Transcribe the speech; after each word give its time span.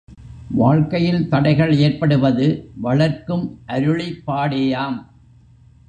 வாழ்க்கையில் 0.51 1.27
தடைகள் 1.29 1.73
ஏற்படுவது 1.77 2.47
வளர்க்கும் 2.81 3.45
அருளிப்பாடேயாம். 3.67 4.99